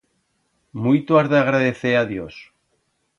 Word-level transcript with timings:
Muito 0.83 1.11
has 1.19 1.29
que 1.31 1.37
agradecer 1.43 1.93
a 2.01 2.05
Dios. 2.13 2.35